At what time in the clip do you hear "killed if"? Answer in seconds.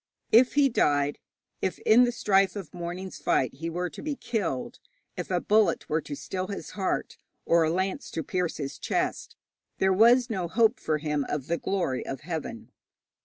4.15-5.29